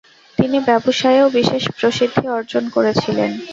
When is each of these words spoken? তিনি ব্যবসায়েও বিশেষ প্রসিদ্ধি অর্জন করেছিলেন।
তিনি 0.37 0.57
ব্যবসায়েও 0.67 1.27
বিশেষ 1.37 1.63
প্রসিদ্ধি 1.77 2.25
অর্জন 2.37 2.63
করেছিলেন। 2.69 3.31